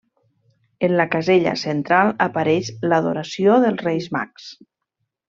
En 0.87 0.93
la 0.99 1.03
casella 1.15 1.53
central 1.65 2.09
apareix 2.27 2.71
l'Adoració 2.89 3.59
dels 3.67 3.85
Reis 3.89 4.09
Mags. 4.17 4.49